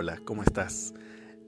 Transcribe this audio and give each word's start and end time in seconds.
Hola, 0.00 0.20
¿cómo 0.24 0.44
estás? 0.44 0.94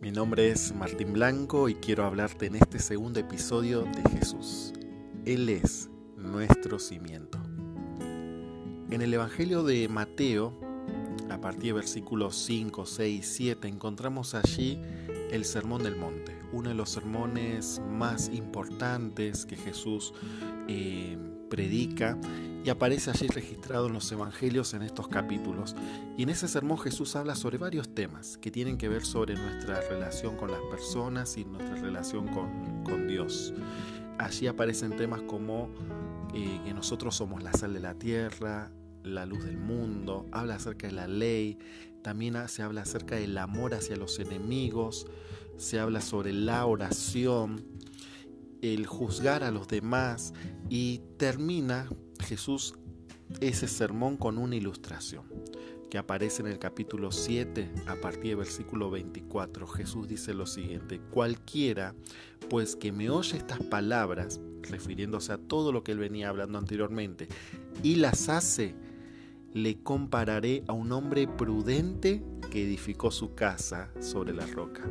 Mi 0.01 0.11
nombre 0.11 0.51
es 0.51 0.75
Martín 0.75 1.13
Blanco 1.13 1.69
y 1.69 1.77
quiero 1.77 2.05
hablarte 2.05 2.47
en 2.47 2.57
este 2.57 2.81
segundo 2.81 3.21
episodio 3.21 3.83
de 3.85 4.03
Jesús. 4.11 4.73
Él 5.25 5.49
es 5.49 5.89
nuestro 6.17 6.81
cimiento. 6.81 7.39
En 8.91 9.03
el 9.03 9.15
Evangelio 9.15 9.63
de 9.63 9.89
Mateo, 9.89 10.59
a 11.31 11.41
partir 11.41 11.67
de 11.67 11.75
versículos 11.75 12.35
5, 12.39 12.87
6 12.87 13.21
y 13.21 13.23
7, 13.23 13.69
encontramos 13.69 14.35
allí 14.35 14.81
el 15.31 15.45
Sermón 15.45 15.85
del 15.85 15.95
Monte, 15.95 16.37
uno 16.53 16.71
de 16.71 16.75
los 16.75 16.91
sermones 16.91 17.81
más 17.89 18.29
importantes 18.31 19.47
que 19.47 19.55
Jesús 19.55 20.13
eh, 20.67 21.17
predica 21.51 22.17
y 22.65 22.71
aparece 22.71 23.11
allí 23.11 23.27
registrado 23.27 23.89
en 23.89 23.95
los 23.95 24.11
evangelios 24.13 24.73
en 24.75 24.83
estos 24.83 25.09
capítulos. 25.09 25.75
Y 26.17 26.23
en 26.23 26.31
ese 26.31 26.49
sermón 26.49 26.79
Jesús 26.79 27.17
habla 27.17 27.35
sobre 27.35 27.59
varios 27.59 27.95
temas 27.95 28.39
que 28.39 28.51
tienen 28.51 28.79
que 28.79 28.89
ver 28.89 29.05
sobre 29.05 29.35
nuestra 29.35 29.81
relación 29.89 30.37
con 30.37 30.51
las 30.51 30.61
personas 30.71 31.37
y 31.37 31.45
nuestra 31.45 31.77
relación 31.77 32.29
con, 32.29 32.85
con 32.85 33.09
Dios. 33.09 33.53
Allí 34.19 34.47
aparecen 34.47 34.97
temas 34.97 35.23
como 35.23 35.71
eh, 36.35 36.61
que 36.65 36.75
nosotros 36.75 37.17
somos 37.17 37.43
la 37.43 37.53
sal 37.53 37.73
de 37.73 37.81
la 37.81 37.95
tierra, 37.95 38.71
la 39.03 39.25
luz 39.25 39.45
del 39.45 39.57
mundo, 39.57 40.27
habla 40.31 40.57
acerca 40.57 40.87
de 40.87 40.93
la 40.93 41.09
ley, 41.09 41.59
también 42.03 42.37
se 42.49 42.63
habla 42.63 42.83
acerca 42.83 43.17
del 43.17 43.37
amor 43.39 43.75
hacia 43.75 43.97
los 43.97 44.19
enemigos, 44.19 45.07
se 45.57 45.81
habla 45.81 46.01
sobre 46.01 46.33
la 46.33 46.67
oración, 46.67 47.65
el 48.63 48.87
juzgar 48.87 49.45
a 49.45 49.51
los 49.51 49.69
demás 49.69 50.33
y 50.69 51.01
termina 51.17 51.89
Jesús 52.21 52.75
ese 53.41 53.69
sermón 53.69 54.17
con 54.17 54.39
una 54.39 54.57
ilustración 54.57 55.25
que 55.91 55.99
aparece 55.99 56.43
en 56.43 56.49
el 56.49 56.59
capítulo 56.59 57.11
7 57.11 57.69
a 57.89 57.97
partir 57.97 58.31
del 58.31 58.37
versículo 58.37 58.91
24. 58.91 59.67
Jesús 59.67 60.09
dice 60.09 60.33
lo 60.33 60.47
siguiente, 60.47 61.01
cualquiera 61.11 61.95
pues 62.49 62.77
que 62.77 62.93
me 62.93 63.11
oye 63.11 63.37
estas 63.37 63.61
palabras, 63.65 64.41
refiriéndose 64.63 65.33
a 65.33 65.39
todo 65.39 65.73
lo 65.73 65.83
que 65.83 65.93
él 65.93 65.99
venía 65.99 66.29
hablando 66.29 66.59
anteriormente, 66.59 67.29
y 67.83 67.97
las 67.97 68.29
hace, 68.29 68.75
le 69.53 69.83
compararé 69.83 70.63
a 70.69 70.73
un 70.73 70.93
hombre 70.93 71.27
prudente 71.27 72.23
que 72.51 72.65
edificó 72.65 73.11
su 73.11 73.35
casa 73.35 73.91
sobre 74.01 74.33
la 74.33 74.47
roca. 74.47 74.83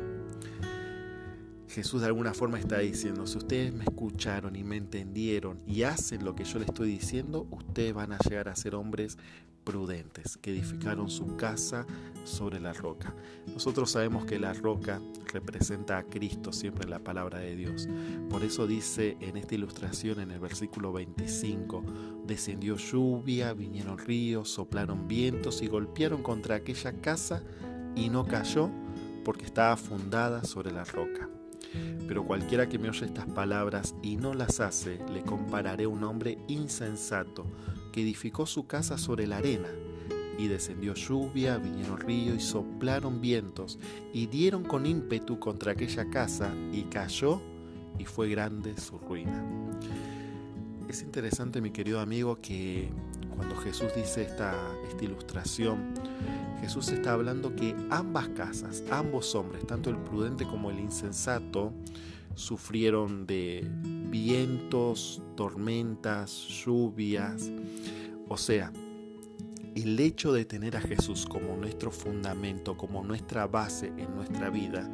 Jesús 1.70 2.00
de 2.00 2.08
alguna 2.08 2.34
forma 2.34 2.58
está 2.58 2.80
diciendo, 2.80 3.28
si 3.28 3.38
ustedes 3.38 3.72
me 3.72 3.84
escucharon 3.84 4.56
y 4.56 4.64
me 4.64 4.76
entendieron 4.76 5.60
y 5.68 5.84
hacen 5.84 6.24
lo 6.24 6.34
que 6.34 6.42
yo 6.42 6.58
les 6.58 6.68
estoy 6.68 6.88
diciendo, 6.88 7.46
ustedes 7.52 7.94
van 7.94 8.12
a 8.12 8.18
llegar 8.18 8.48
a 8.48 8.56
ser 8.56 8.74
hombres 8.74 9.18
prudentes 9.62 10.36
que 10.38 10.50
edificaron 10.50 11.08
su 11.10 11.36
casa 11.36 11.86
sobre 12.24 12.58
la 12.58 12.72
roca. 12.72 13.14
Nosotros 13.46 13.92
sabemos 13.92 14.24
que 14.24 14.40
la 14.40 14.52
roca 14.52 15.00
representa 15.32 15.98
a 15.98 16.02
Cristo 16.02 16.52
siempre 16.52 16.84
en 16.84 16.90
la 16.90 17.04
palabra 17.04 17.38
de 17.38 17.54
Dios. 17.54 17.88
Por 18.28 18.42
eso 18.42 18.66
dice 18.66 19.16
en 19.20 19.36
esta 19.36 19.54
ilustración 19.54 20.18
en 20.18 20.32
el 20.32 20.40
versículo 20.40 20.92
25, 20.92 21.84
descendió 22.26 22.78
lluvia, 22.78 23.52
vinieron 23.52 23.96
ríos, 23.96 24.50
soplaron 24.50 25.06
vientos 25.06 25.62
y 25.62 25.68
golpearon 25.68 26.24
contra 26.24 26.56
aquella 26.56 27.00
casa 27.00 27.44
y 27.94 28.08
no 28.08 28.26
cayó 28.26 28.70
porque 29.24 29.44
estaba 29.44 29.76
fundada 29.76 30.42
sobre 30.42 30.72
la 30.72 30.84
roca. 30.84 31.28
Pero 32.06 32.24
cualquiera 32.24 32.68
que 32.68 32.78
me 32.78 32.88
oye 32.88 33.06
estas 33.06 33.26
palabras 33.26 33.94
y 34.02 34.16
no 34.16 34.34
las 34.34 34.60
hace, 34.60 34.98
le 35.12 35.22
compararé 35.22 35.84
a 35.84 35.88
un 35.88 36.04
hombre 36.04 36.38
insensato 36.48 37.46
que 37.92 38.02
edificó 38.02 38.46
su 38.46 38.66
casa 38.66 38.98
sobre 38.98 39.26
la 39.26 39.38
arena. 39.38 39.68
Y 40.38 40.48
descendió 40.48 40.94
lluvia, 40.94 41.58
vinieron 41.58 41.98
ríos 41.98 42.36
y 42.36 42.40
soplaron 42.40 43.20
vientos, 43.20 43.78
y 44.12 44.26
dieron 44.26 44.64
con 44.64 44.86
ímpetu 44.86 45.38
contra 45.38 45.72
aquella 45.72 46.08
casa, 46.08 46.50
y 46.72 46.82
cayó, 46.84 47.40
y 47.98 48.04
fue 48.06 48.28
grande 48.30 48.76
su 48.78 48.98
ruina. 48.98 49.44
Es 50.90 51.02
interesante, 51.02 51.60
mi 51.60 51.70
querido 51.70 52.00
amigo, 52.00 52.40
que 52.40 52.88
cuando 53.36 53.54
Jesús 53.58 53.94
dice 53.94 54.22
esta, 54.22 54.56
esta 54.88 55.04
ilustración, 55.04 55.94
Jesús 56.60 56.88
está 56.88 57.12
hablando 57.12 57.54
que 57.54 57.76
ambas 57.90 58.28
casas, 58.30 58.82
ambos 58.90 59.36
hombres, 59.36 59.64
tanto 59.68 59.88
el 59.88 59.98
prudente 59.98 60.44
como 60.44 60.68
el 60.68 60.80
insensato, 60.80 61.72
sufrieron 62.34 63.24
de 63.24 63.70
vientos, 64.10 65.22
tormentas, 65.36 66.48
lluvias. 66.48 67.48
O 68.28 68.36
sea, 68.36 68.72
el 69.76 70.00
hecho 70.00 70.32
de 70.32 70.44
tener 70.44 70.76
a 70.76 70.80
Jesús 70.80 71.24
como 71.24 71.56
nuestro 71.56 71.92
fundamento, 71.92 72.76
como 72.76 73.04
nuestra 73.04 73.46
base 73.46 73.92
en 73.96 74.12
nuestra 74.16 74.50
vida, 74.50 74.90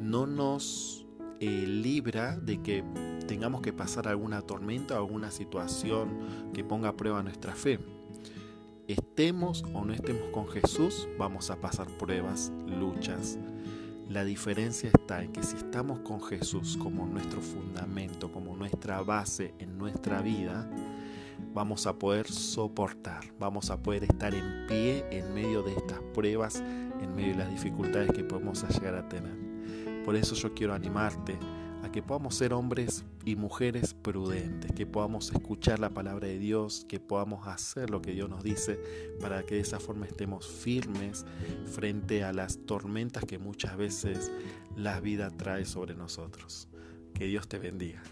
no 0.00 0.26
nos 0.26 1.04
eh, 1.40 1.66
libra 1.66 2.38
de 2.38 2.62
que 2.62 2.82
tengamos 3.26 3.60
que 3.60 3.72
pasar 3.72 4.08
alguna 4.08 4.42
tormenta 4.42 4.96
alguna 4.96 5.30
situación 5.30 6.52
que 6.54 6.64
ponga 6.64 6.90
a 6.90 6.96
prueba 6.96 7.22
nuestra 7.22 7.54
fe 7.54 7.78
estemos 8.88 9.64
o 9.72 9.84
no 9.84 9.92
estemos 9.92 10.28
con 10.30 10.46
Jesús, 10.46 11.08
vamos 11.18 11.50
a 11.50 11.56
pasar 11.56 11.88
pruebas, 11.98 12.52
luchas. 12.66 13.38
La 14.08 14.24
diferencia 14.24 14.90
está 14.94 15.22
en 15.22 15.32
que 15.32 15.42
si 15.42 15.56
estamos 15.56 16.00
con 16.00 16.22
Jesús 16.22 16.76
como 16.76 17.06
nuestro 17.06 17.40
fundamento, 17.40 18.30
como 18.30 18.56
nuestra 18.56 19.02
base 19.02 19.54
en 19.58 19.76
nuestra 19.76 20.22
vida, 20.22 20.70
vamos 21.52 21.88
a 21.88 21.98
poder 21.98 22.28
soportar, 22.28 23.24
vamos 23.40 23.70
a 23.70 23.82
poder 23.82 24.04
estar 24.04 24.32
en 24.34 24.66
pie 24.68 25.04
en 25.10 25.34
medio 25.34 25.62
de 25.62 25.72
estas 25.72 25.98
pruebas, 26.14 26.62
en 27.00 27.14
medio 27.16 27.32
de 27.32 27.38
las 27.38 27.50
dificultades 27.50 28.12
que 28.12 28.22
podemos 28.22 28.62
llegar 28.68 28.94
a 28.94 29.08
tener. 29.08 29.34
Por 30.04 30.14
eso 30.14 30.36
yo 30.36 30.54
quiero 30.54 30.72
animarte 30.72 31.36
que 31.90 32.02
podamos 32.02 32.34
ser 32.34 32.52
hombres 32.52 33.04
y 33.24 33.36
mujeres 33.36 33.94
prudentes, 33.94 34.72
que 34.72 34.86
podamos 34.86 35.30
escuchar 35.32 35.78
la 35.78 35.90
palabra 35.90 36.28
de 36.28 36.38
Dios, 36.38 36.84
que 36.88 37.00
podamos 37.00 37.46
hacer 37.46 37.90
lo 37.90 38.02
que 38.02 38.12
Dios 38.12 38.28
nos 38.28 38.42
dice 38.42 38.78
para 39.20 39.44
que 39.44 39.56
de 39.56 39.60
esa 39.62 39.80
forma 39.80 40.06
estemos 40.06 40.46
firmes 40.46 41.24
frente 41.66 42.24
a 42.24 42.32
las 42.32 42.58
tormentas 42.66 43.24
que 43.24 43.38
muchas 43.38 43.76
veces 43.76 44.32
la 44.76 45.00
vida 45.00 45.30
trae 45.30 45.64
sobre 45.64 45.94
nosotros. 45.94 46.68
Que 47.14 47.26
Dios 47.26 47.48
te 47.48 47.58
bendiga. 47.58 48.02